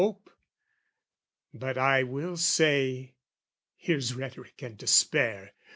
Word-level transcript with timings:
"But 1.53 1.77
I 1.77 2.01
will 2.01 2.35
say" 2.35 3.13
here's 3.77 4.15
rhetoric 4.15 4.59
and 4.63 4.79
to 4.79 4.87
spare! 4.87 5.53